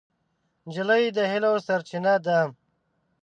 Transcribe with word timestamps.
نجلۍ 0.65 1.03
د 1.17 1.17
هیلو 1.31 1.51
سرچینه 1.67 2.13
ده. 2.25 2.39